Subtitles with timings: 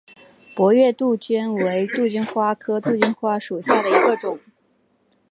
[0.55, 4.39] 皋月杜鹃为杜鹃花科杜鹃花属下的一个种。